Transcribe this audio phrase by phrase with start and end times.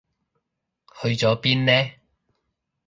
[0.99, 1.91] 去咗邊呢？